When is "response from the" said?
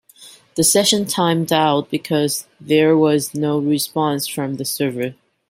3.59-4.65